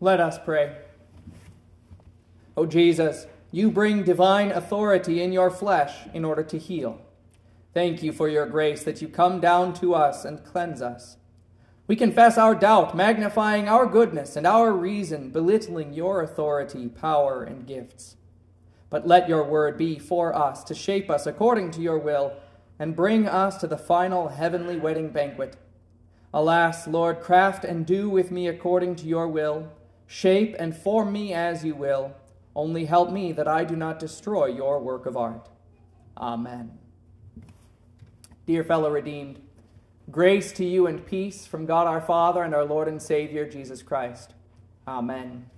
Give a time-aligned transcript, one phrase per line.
[0.00, 0.76] Let us pray.
[2.56, 7.00] O Jesus, you bring divine authority in your flesh in order to heal.
[7.74, 11.16] Thank you for your grace that you come down to us and cleanse us.
[11.88, 17.66] We confess our doubt, magnifying our goodness and our reason, belittling your authority, power, and
[17.66, 18.16] gifts.
[18.90, 22.34] But let your word be for us to shape us according to your will
[22.78, 25.56] and bring us to the final heavenly wedding banquet.
[26.32, 29.72] Alas, Lord, craft and do with me according to your will
[30.10, 32.14] Shape and form me as you will.
[32.56, 35.50] Only help me that I do not destroy your work of art.
[36.16, 36.78] Amen.
[38.46, 39.38] Dear fellow redeemed,
[40.10, 43.82] grace to you and peace from God our Father and our Lord and Savior Jesus
[43.82, 44.32] Christ.
[44.88, 45.50] Amen.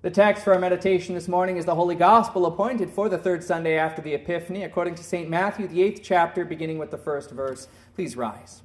[0.00, 3.42] The text for our meditation this morning is the Holy Gospel appointed for the third
[3.42, 5.28] Sunday after the Epiphany, according to St.
[5.28, 7.66] Matthew, the eighth chapter, beginning with the first verse.
[7.96, 8.62] Please rise.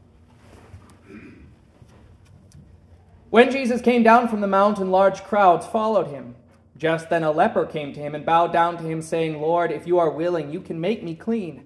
[3.33, 6.35] When Jesus came down from the mountain, large crowds followed him.
[6.77, 9.87] Just then a leper came to him and bowed down to him, saying, Lord, if
[9.87, 11.65] you are willing, you can make me clean.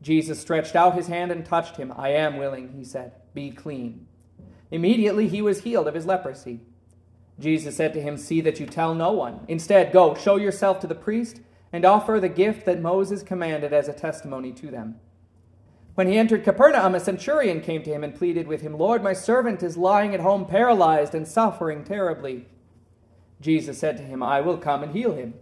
[0.00, 1.92] Jesus stretched out his hand and touched him.
[1.94, 3.12] I am willing, he said.
[3.34, 4.06] Be clean.
[4.70, 6.60] Immediately he was healed of his leprosy.
[7.38, 9.40] Jesus said to him, See that you tell no one.
[9.46, 13.88] Instead, go, show yourself to the priest, and offer the gift that Moses commanded as
[13.88, 14.94] a testimony to them.
[15.98, 19.12] When he entered Capernaum, a centurion came to him and pleaded with him, Lord, my
[19.12, 22.46] servant is lying at home paralyzed and suffering terribly.
[23.40, 25.34] Jesus said to him, I will come and heal him.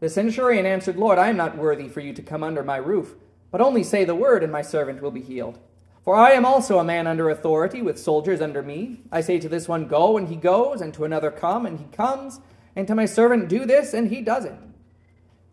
[0.00, 3.14] The centurion answered, Lord, I am not worthy for you to come under my roof,
[3.52, 5.60] but only say the word, and my servant will be healed.
[6.02, 9.02] For I am also a man under authority, with soldiers under me.
[9.12, 11.86] I say to this one, Go, and he goes, and to another, Come, and he
[11.96, 12.40] comes,
[12.74, 14.58] and to my servant, Do this, and he does it.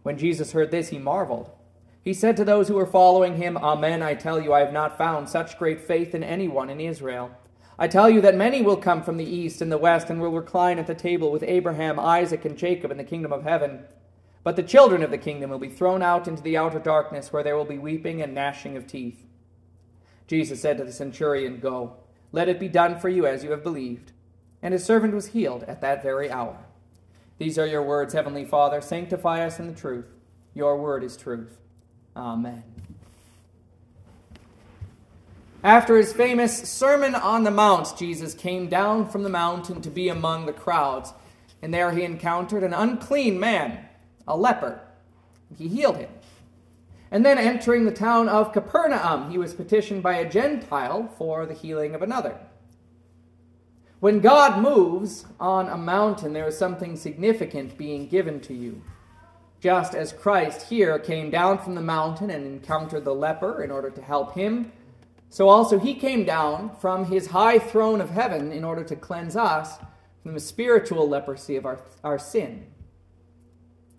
[0.02, 1.52] When Jesus heard this, he marveled.
[2.08, 4.98] He said to those who were following him, Amen, I tell you, I have not
[4.98, 7.32] found such great faith in anyone in Israel.
[7.78, 10.32] I tell you that many will come from the east and the west and will
[10.32, 13.84] recline at the table with Abraham, Isaac, and Jacob in the kingdom of heaven.
[14.46, 17.44] But the children of the kingdom will be thrown out into the outer darkness, where
[17.44, 19.26] there will be weeping and gnashing of teeth.
[20.28, 21.98] Jesus said to the centurion, Go,
[22.32, 24.14] let it be done for you as you have believed.
[24.62, 26.68] And his servant was healed at that very hour.
[27.38, 28.80] These are your words, Heavenly Father.
[28.80, 30.08] Sanctify us in the truth.
[30.54, 31.60] Your word is truth.
[32.18, 32.64] Amen.
[35.64, 40.10] After his famous Sermon on the Mount, Jesus came down from the mountain to be
[40.10, 41.14] among the crowds,
[41.62, 43.86] and there he encountered an unclean man,
[44.28, 44.82] a leper.
[45.58, 46.10] He healed him.
[47.12, 51.54] And then entering the town of Capernaum, he was petitioned by a Gentile for the
[51.54, 52.38] healing of another.
[54.00, 58.82] When God moves on a mountain, there is something significant being given to you.
[59.60, 63.90] Just as Christ here came down from the mountain and encountered the leper in order
[63.90, 64.72] to help him,
[65.30, 69.36] so also he came down from his high throne of heaven in order to cleanse
[69.36, 69.78] us
[70.24, 72.68] from the spiritual leprosy of our, our sin.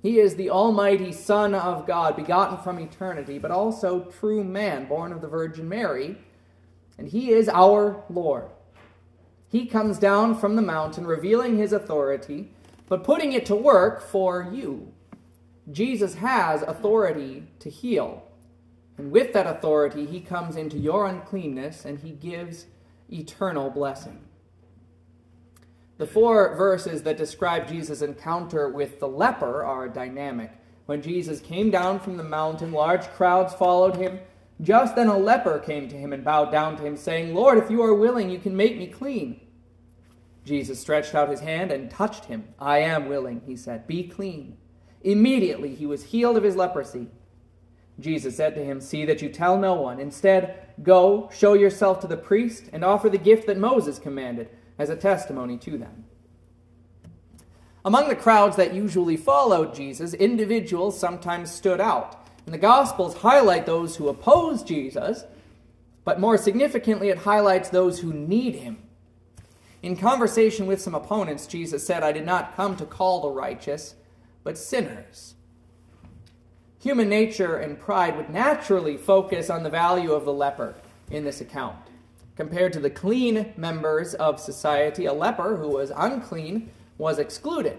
[0.01, 5.13] He is the Almighty Son of God, begotten from eternity, but also true man, born
[5.13, 6.17] of the Virgin Mary,
[6.99, 8.47] and he is our Lord.
[9.49, 12.53] He comes down from the mountain, revealing his authority,
[12.89, 14.93] but putting it to work for you
[15.71, 18.25] Jesus has authority to heal.
[18.97, 22.67] And with that authority, he comes into your uncleanness and he gives
[23.11, 24.21] eternal blessing.
[25.99, 30.53] The four verses that describe Jesus' encounter with the leper are dynamic.
[30.87, 34.21] When Jesus came down from the mountain, large crowds followed him.
[34.61, 37.71] Just then a leper came to him and bowed down to him, saying, Lord, if
[37.71, 39.41] you are willing, you can make me clean.
[40.45, 42.49] Jesus stretched out his hand and touched him.
[42.59, 43.87] I am willing, he said.
[43.87, 44.57] Be clean.
[45.09, 47.07] Immediately he was healed of his leprosy.
[47.99, 50.01] Jesus said to him, See that you tell no one.
[50.01, 54.91] Instead, go, show yourself to the priest, and offer the gift that Moses commanded as
[54.91, 56.05] a testimony to them.
[57.87, 62.29] Among the crowds that usually followed Jesus, individuals sometimes stood out.
[62.45, 65.25] And the Gospels highlight those who oppose Jesus,
[66.05, 68.77] but more significantly, it highlights those who need him.
[69.83, 73.95] In conversation with some opponents, Jesus said, I did not come to call the righteous,
[74.49, 75.35] but sinners.
[76.81, 80.75] Human nature and pride would naturally focus on the value of the leper
[81.11, 81.77] in this account.
[82.35, 87.77] Compared to the clean members of society, a leper who was unclean was excluded.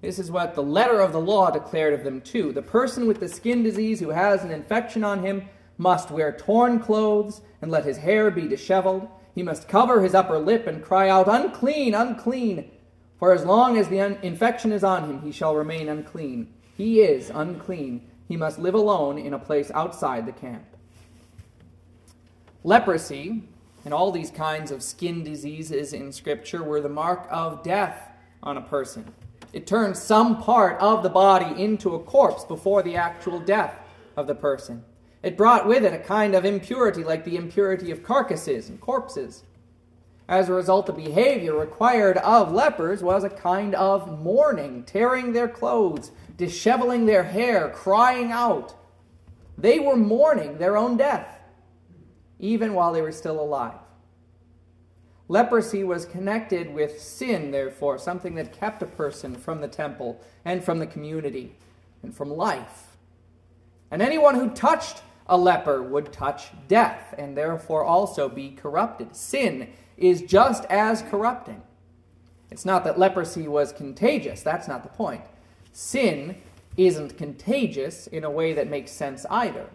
[0.00, 2.50] This is what the letter of the law declared of them, too.
[2.50, 5.48] The person with the skin disease who has an infection on him
[5.78, 9.06] must wear torn clothes and let his hair be disheveled.
[9.32, 12.68] He must cover his upper lip and cry out, Unclean, unclean,
[13.22, 16.52] for as long as the un- infection is on him, he shall remain unclean.
[16.76, 18.10] He is unclean.
[18.26, 20.64] He must live alone in a place outside the camp.
[22.64, 23.44] Leprosy
[23.84, 28.10] And all these kinds of skin diseases in Scripture were the mark of death
[28.42, 29.04] on a person.
[29.52, 33.78] It turned some part of the body into a corpse before the actual death
[34.16, 34.82] of the person.
[35.22, 39.44] It brought with it a kind of impurity, like the impurity of carcasses and corpses.
[40.28, 45.48] As a result, the behavior required of lepers was a kind of mourning, tearing their
[45.48, 48.74] clothes, disheveling their hair, crying out.
[49.58, 51.40] They were mourning their own death,
[52.38, 53.78] even while they were still alive.
[55.28, 60.62] Leprosy was connected with sin, therefore, something that kept a person from the temple and
[60.62, 61.56] from the community
[62.02, 62.96] and from life.
[63.90, 69.14] And anyone who touched a leper would touch death and therefore also be corrupted.
[69.14, 71.62] Sin is just as corrupting.
[72.50, 75.22] It's not that leprosy was contagious, that's not the point.
[75.72, 76.36] Sin
[76.76, 79.66] isn't contagious in a way that makes sense either.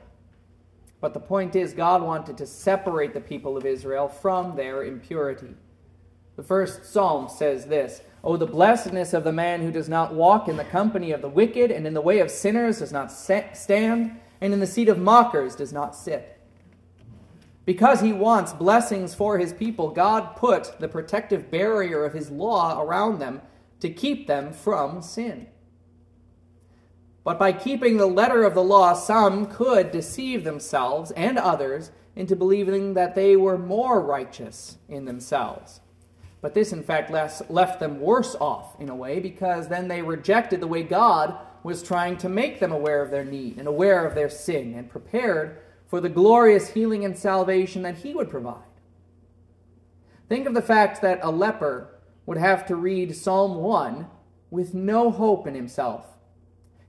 [0.99, 5.55] But the point is, God wanted to separate the people of Israel from their impurity.
[6.35, 10.47] The first psalm says this Oh, the blessedness of the man who does not walk
[10.47, 14.19] in the company of the wicked, and in the way of sinners does not stand,
[14.41, 16.36] and in the seat of mockers does not sit.
[17.67, 22.81] Because he wants blessings for his people, God put the protective barrier of his law
[22.81, 23.41] around them
[23.81, 25.47] to keep them from sin.
[27.25, 32.37] But by keeping the letter of the law, some could deceive themselves and others into
[32.37, 35.81] believing that they were more righteous in themselves.
[36.39, 40.61] But this, in fact, left them worse off in a way because then they rejected
[40.61, 44.15] the way God was trying to make them aware of their need and aware of
[44.15, 48.63] their sin and prepared for the glorious healing and salvation that He would provide.
[50.29, 51.89] Think of the fact that a leper
[52.25, 54.07] would have to read Psalm 1
[54.49, 56.17] with no hope in himself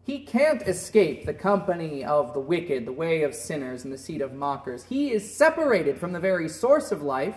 [0.09, 4.23] he can't escape the company of the wicked, the way of sinners, and the seat
[4.23, 4.85] of mockers.
[4.85, 7.37] He is separated from the very source of life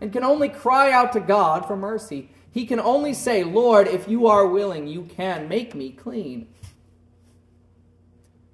[0.00, 2.28] and can only cry out to God for mercy.
[2.50, 6.48] He can only say, Lord, if you are willing, you can make me clean.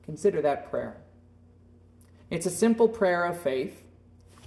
[0.05, 0.99] Consider that prayer.
[2.31, 3.85] It's a simple prayer of faith,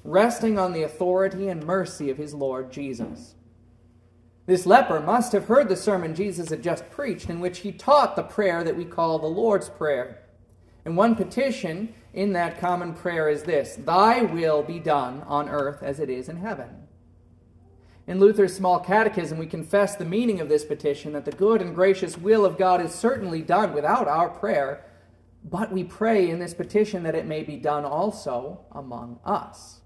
[0.04, 3.36] resting on the authority and mercy of his Lord Jesus.
[4.46, 8.16] This leper must have heard the sermon Jesus had just preached, in which he taught
[8.16, 10.24] the prayer that we call the Lord's Prayer.
[10.84, 15.84] And one petition in that common prayer is this Thy will be done on earth
[15.84, 16.88] as it is in heaven.
[18.08, 21.76] In Luther's Small Catechism, we confess the meaning of this petition that the good and
[21.76, 24.84] gracious will of God is certainly done without our prayer,
[25.44, 29.80] but we pray in this petition that it may be done also among us.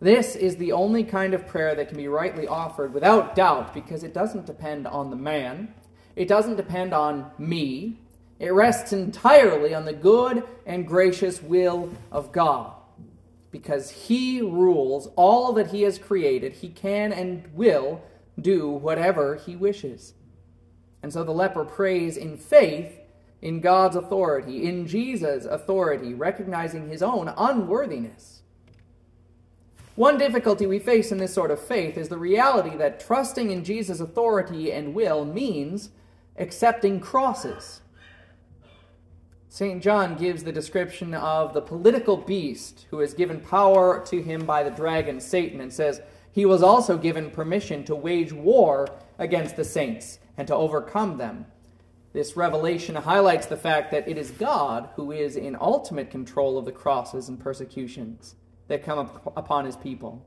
[0.00, 4.02] This is the only kind of prayer that can be rightly offered without doubt because
[4.02, 5.72] it doesn't depend on the man,
[6.16, 8.00] it doesn't depend on me.
[8.40, 12.72] It rests entirely on the good and gracious will of God.
[13.50, 18.02] Because He rules all that He has created, He can and will
[18.40, 20.14] do whatever He wishes.
[21.02, 22.98] And so the leper prays in faith
[23.44, 28.40] in God's authority, in Jesus' authority, recognizing his own unworthiness.
[29.96, 33.62] One difficulty we face in this sort of faith is the reality that trusting in
[33.62, 35.90] Jesus' authority and will means
[36.38, 37.82] accepting crosses.
[39.50, 39.82] St.
[39.82, 44.62] John gives the description of the political beast who is given power to him by
[44.62, 46.00] the dragon Satan and says,
[46.32, 48.88] He was also given permission to wage war
[49.18, 51.44] against the saints and to overcome them.
[52.14, 56.64] This revelation highlights the fact that it is God who is in ultimate control of
[56.64, 58.36] the crosses and persecutions
[58.68, 60.24] that come up upon his people.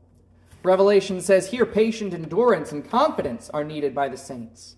[0.63, 4.75] Revelation says here patient endurance and confidence are needed by the saints.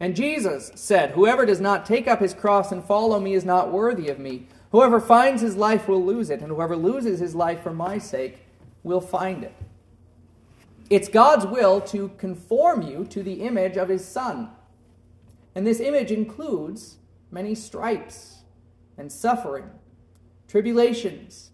[0.00, 3.70] And Jesus said, Whoever does not take up his cross and follow me is not
[3.70, 4.46] worthy of me.
[4.72, 8.38] Whoever finds his life will lose it, and whoever loses his life for my sake
[8.82, 9.54] will find it.
[10.88, 14.50] It's God's will to conform you to the image of his Son.
[15.56, 16.98] And this image includes
[17.30, 18.42] many stripes
[18.98, 19.70] and suffering,
[20.48, 21.50] tribulations,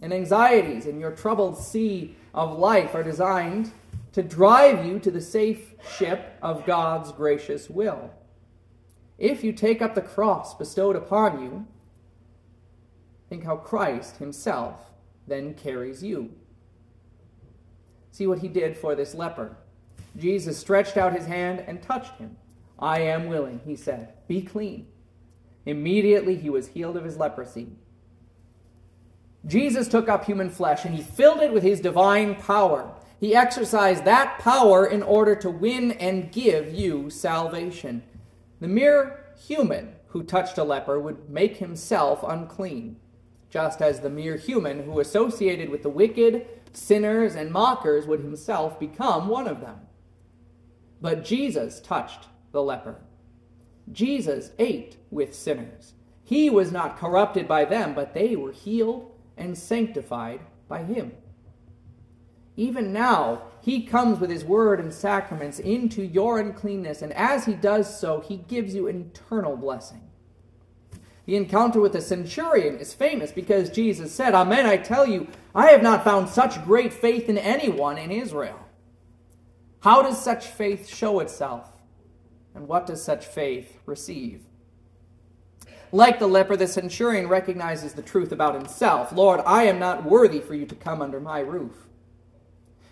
[0.00, 3.72] and anxieties and your troubled sea of life are designed
[4.12, 8.12] to drive you to the safe ship of God's gracious will.
[9.18, 11.66] If you take up the cross bestowed upon you,
[13.28, 14.92] think how Christ himself
[15.26, 16.32] then carries you.
[18.12, 19.56] See what he did for this leper.
[20.16, 22.36] Jesus stretched out his hand and touched him.
[22.80, 24.14] I am willing, he said.
[24.26, 24.86] Be clean.
[25.66, 27.68] Immediately he was healed of his leprosy.
[29.46, 32.94] Jesus took up human flesh and he filled it with his divine power.
[33.18, 38.02] He exercised that power in order to win and give you salvation.
[38.60, 42.96] The mere human who touched a leper would make himself unclean,
[43.50, 48.78] just as the mere human who associated with the wicked Sinners and mockers would himself
[48.78, 49.80] become one of them.
[51.00, 52.96] But Jesus touched the leper.
[53.92, 55.94] Jesus ate with sinners.
[56.22, 61.12] He was not corrupted by them, but they were healed and sanctified by him.
[62.56, 67.54] Even now, he comes with his word and sacraments into your uncleanness, and as he
[67.54, 70.02] does so, he gives you eternal blessing.
[71.26, 75.68] The encounter with the centurion is famous because Jesus said, Amen, I tell you, I
[75.68, 78.58] have not found such great faith in anyone in Israel.
[79.80, 81.69] How does such faith show itself?
[82.54, 84.42] And what does such faith receive?
[85.92, 90.40] Like the leper, the centurion recognizes the truth about himself Lord, I am not worthy
[90.40, 91.86] for you to come under my roof.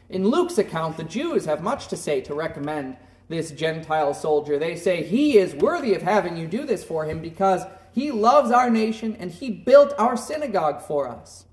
[0.09, 2.97] In Luke's account, the Jews have much to say to recommend
[3.29, 4.59] this Gentile soldier.
[4.59, 7.63] They say, He is worthy of having you do this for him because
[7.93, 11.45] he loves our nation and he built our synagogue for us.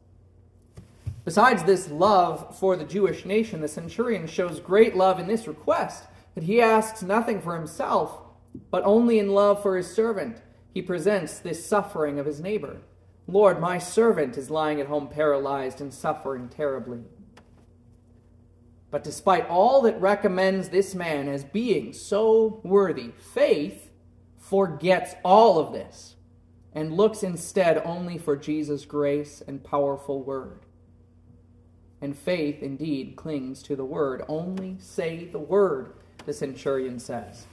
[1.26, 6.06] Besides this love for the Jewish nation, the centurion shows great love in this request
[6.36, 8.22] that he asks nothing for himself,
[8.70, 10.42] but only in love for his servant.
[10.74, 12.82] He presents this suffering of his neighbor.
[13.28, 17.06] Lord, my servant is lying at home paralyzed and suffering terribly.
[18.92, 23.90] But despite all that recommends this man as being so worthy, faith
[24.38, 26.16] forgets all of this
[26.72, 30.66] and looks instead only for Jesus' grace and powerful word.
[32.02, 34.24] And faith indeed clings to the word.
[34.28, 35.94] Only say the word,
[36.26, 37.46] the centurion says.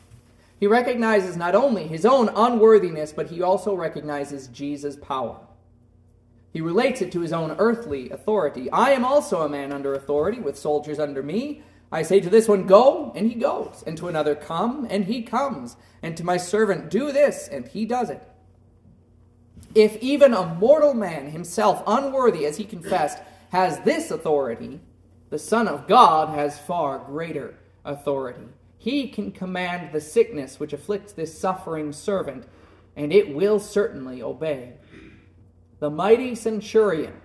[0.58, 5.38] He recognizes not only his own unworthiness, but he also recognizes Jesus' power.
[6.52, 8.70] He relates it to his own earthly authority.
[8.70, 11.62] I am also a man under authority, with soldiers under me.
[11.90, 15.22] I say to this one, Go, and he goes, and to another, Come, and he
[15.22, 18.22] comes, and to my servant, Do this, and he does it.
[19.74, 23.18] If even a mortal man, himself unworthy as he confessed,
[23.50, 24.80] has this authority,
[25.30, 28.48] the Son of God has far greater authority.
[28.82, 32.48] He can command the sickness which afflicts this suffering servant,
[32.96, 34.72] and it will certainly obey.
[35.78, 37.20] The mighty centurion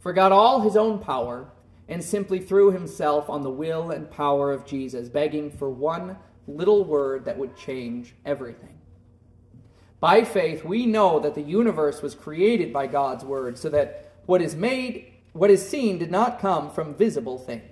[0.00, 1.52] forgot all his own power
[1.86, 6.16] and simply threw himself on the will and power of Jesus, begging for one
[6.46, 8.78] little word that would change everything.
[10.00, 14.40] By faith, we know that the universe was created by God's word, so that what
[14.40, 17.71] is made, what is seen, did not come from visible things.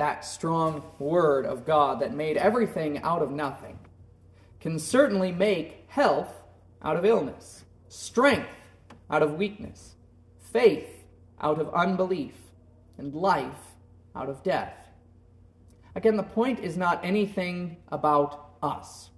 [0.00, 3.78] That strong word of God that made everything out of nothing
[4.58, 6.32] can certainly make health
[6.82, 8.48] out of illness, strength
[9.10, 9.96] out of weakness,
[10.52, 10.88] faith
[11.38, 12.32] out of unbelief,
[12.96, 13.74] and life
[14.16, 14.72] out of death.
[15.94, 19.10] Again, the point is not anything about us.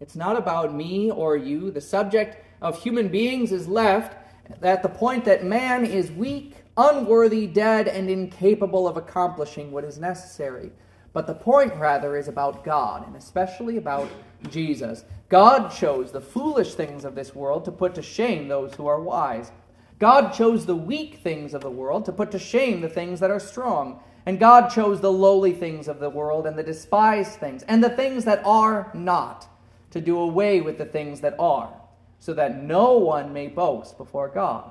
[0.00, 1.70] It's not about me or you.
[1.70, 4.14] The subject of human beings is left
[4.60, 9.98] at the point that man is weak, unworthy, dead, and incapable of accomplishing what is
[9.98, 10.70] necessary.
[11.12, 14.08] But the point, rather, is about God, and especially about
[14.50, 15.04] Jesus.
[15.28, 19.00] God chose the foolish things of this world to put to shame those who are
[19.00, 19.50] wise.
[19.98, 23.30] God chose the weak things of the world to put to shame the things that
[23.30, 24.00] are strong.
[24.26, 27.88] And God chose the lowly things of the world and the despised things and the
[27.88, 29.48] things that are not
[29.92, 31.72] to do away with the things that are,
[32.18, 34.70] so that no one may boast before God.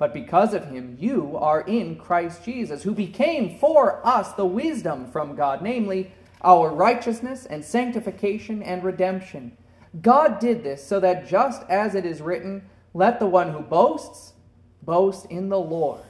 [0.00, 5.12] But because of him, you are in Christ Jesus, who became for us the wisdom
[5.12, 9.58] from God, namely, our righteousness and sanctification and redemption.
[10.00, 12.62] God did this so that just as it is written,
[12.94, 14.32] let the one who boasts
[14.82, 16.00] boast in the Lord.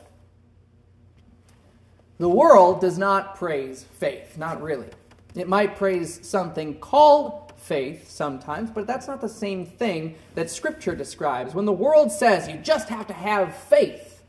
[2.18, 4.87] The world does not praise faith, not really.
[5.35, 10.95] It might praise something called faith sometimes, but that's not the same thing that Scripture
[10.95, 11.55] describes.
[11.55, 14.23] When the world says you just have to have faith,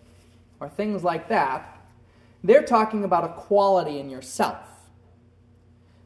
[0.60, 1.80] or things like that,
[2.44, 4.68] they're talking about a quality in yourself.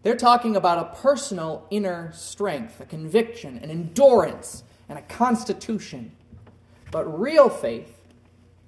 [0.04, 6.12] They're talking about a personal inner strength, a conviction, an endurance, and a constitution.
[6.92, 7.94] But real faith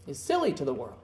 [0.08, 1.00] is silly to the world.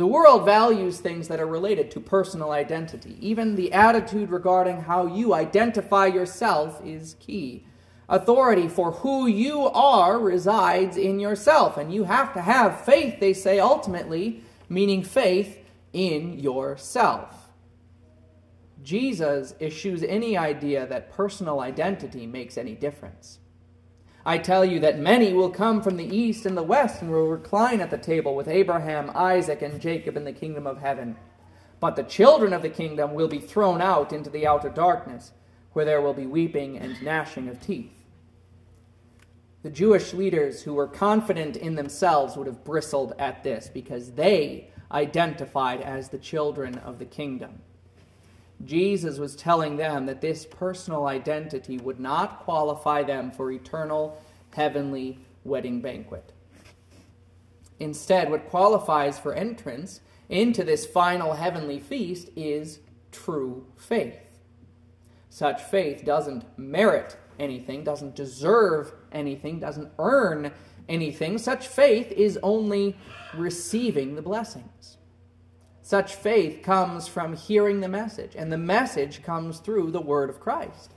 [0.00, 3.18] The world values things that are related to personal identity.
[3.20, 7.66] Even the attitude regarding how you identify yourself is key.
[8.08, 13.34] Authority for who you are resides in yourself, and you have to have faith, they
[13.34, 15.58] say, ultimately, meaning faith
[15.92, 17.50] in yourself.
[18.82, 23.38] Jesus eschews any idea that personal identity makes any difference.
[24.24, 27.26] I tell you that many will come from the east and the west and will
[27.26, 31.16] recline at the table with Abraham, Isaac, and Jacob in the kingdom of heaven.
[31.80, 35.32] But the children of the kingdom will be thrown out into the outer darkness,
[35.72, 37.92] where there will be weeping and gnashing of teeth.
[39.62, 44.70] The Jewish leaders who were confident in themselves would have bristled at this because they
[44.92, 47.60] identified as the children of the kingdom.
[48.64, 54.22] Jesus was telling them that this personal identity would not qualify them for eternal
[54.54, 56.32] heavenly wedding banquet.
[57.78, 64.18] Instead, what qualifies for entrance into this final heavenly feast is true faith.
[65.30, 70.52] Such faith doesn't merit anything, doesn't deserve anything, doesn't earn
[70.88, 71.38] anything.
[71.38, 72.96] Such faith is only
[73.34, 74.98] receiving the blessings.
[75.90, 80.38] Such faith comes from hearing the message, and the message comes through the word of
[80.38, 80.92] Christ.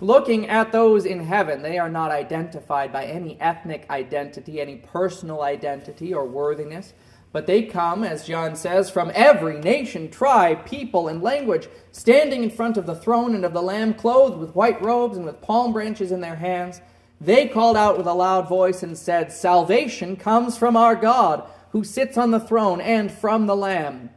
[0.00, 5.42] Looking at those in heaven, they are not identified by any ethnic identity, any personal
[5.42, 6.94] identity or worthiness,
[7.32, 12.50] but they come, as John says, from every nation, tribe, people, and language, standing in
[12.50, 15.74] front of the throne and of the Lamb, clothed with white robes and with palm
[15.74, 16.80] branches in their hands.
[17.20, 21.82] They called out with a loud voice and said, Salvation comes from our God who
[21.82, 24.10] sits on the throne, and from the Lamb.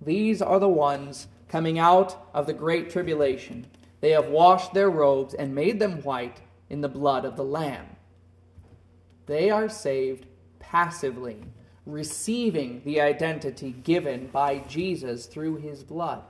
[0.00, 3.66] These are the ones coming out of the great tribulation.
[4.00, 7.86] They have washed their robes and made them white in the blood of the Lamb.
[9.26, 10.26] They are saved
[10.58, 11.42] passively,
[11.86, 16.22] receiving the identity given by Jesus through his blood.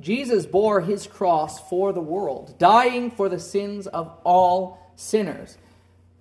[0.00, 5.56] Jesus bore his cross for the world, dying for the sins of all sinners.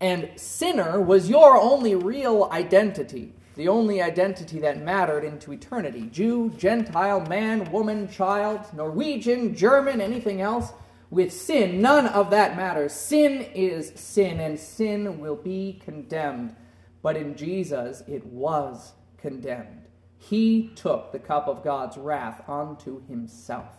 [0.01, 6.09] And sinner was your only real identity, the only identity that mattered into eternity.
[6.11, 10.71] Jew, Gentile, man, woman, child, Norwegian, German, anything else.
[11.11, 12.93] With sin, none of that matters.
[12.93, 16.55] Sin is sin, and sin will be condemned.
[17.01, 19.87] But in Jesus, it was condemned.
[20.17, 23.78] He took the cup of God's wrath onto himself.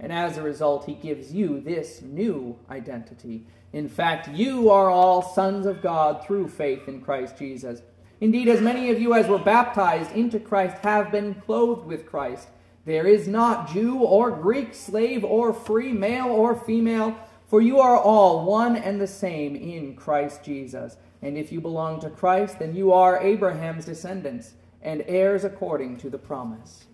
[0.00, 3.46] And as a result, he gives you this new identity.
[3.72, 7.82] In fact, you are all sons of God through faith in Christ Jesus.
[8.20, 12.48] Indeed, as many of you as were baptized into Christ have been clothed with Christ.
[12.84, 17.96] There is not Jew or Greek, slave or free, male or female, for you are
[17.96, 20.96] all one and the same in Christ Jesus.
[21.22, 26.10] And if you belong to Christ, then you are Abraham's descendants and heirs according to
[26.10, 26.84] the promise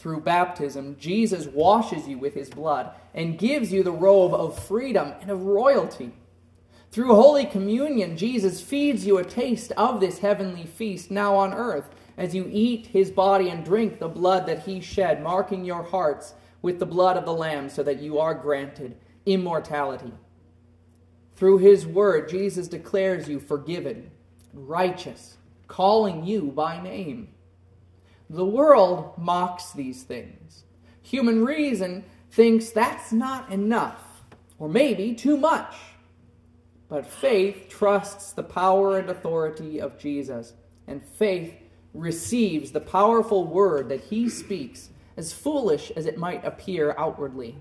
[0.00, 5.12] through baptism, Jesus washes you with his blood and gives you the robe of freedom
[5.20, 6.12] and of royalty.
[6.90, 11.94] Through Holy Communion, Jesus feeds you a taste of this heavenly feast now on earth
[12.16, 16.32] as you eat his body and drink the blood that he shed, marking your hearts
[16.62, 20.12] with the blood of the Lamb so that you are granted immortality.
[21.36, 24.10] Through his word, Jesus declares you forgiven,
[24.54, 25.36] righteous,
[25.68, 27.28] calling you by name.
[28.30, 30.62] The world mocks these things.
[31.02, 34.22] Human reason thinks that's not enough,
[34.56, 35.74] or maybe too much.
[36.88, 40.52] But faith trusts the power and authority of Jesus,
[40.86, 41.54] and faith
[41.92, 47.56] receives the powerful word that he speaks, as foolish as it might appear outwardly.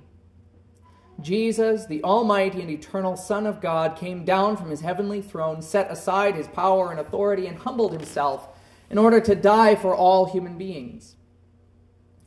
[1.19, 5.89] Jesus, the Almighty and eternal Son of God, came down from his heavenly throne, set
[5.89, 8.49] aside his power and authority, and humbled himself
[8.89, 11.15] in order to die for all human beings,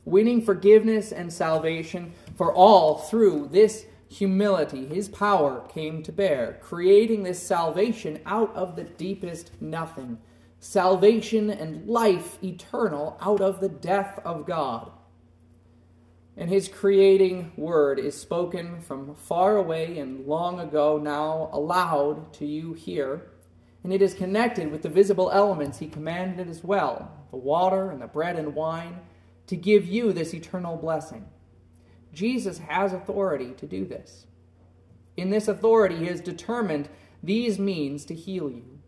[0.05, 4.85] winning forgiveness and salvation for all through this humility.
[4.85, 10.19] His power came to bear, creating this salvation out of the deepest nothing,
[10.59, 14.91] salvation and life eternal out of the death of God.
[16.35, 22.45] And his creating word is spoken from far away and long ago, now aloud to
[22.45, 23.32] you here
[23.83, 28.01] and it is connected with the visible elements he commanded as well the water and
[28.01, 28.99] the bread and wine
[29.47, 31.25] to give you this eternal blessing.
[32.13, 34.27] Jesus has authority to do this.
[35.17, 36.89] In this authority, he has determined
[37.21, 38.79] these means to heal you.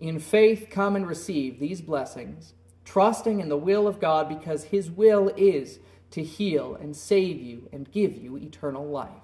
[0.00, 4.90] In faith, come and receive these blessings, trusting in the will of God because his
[4.90, 5.78] will is
[6.10, 9.23] to heal and save you and give you eternal life.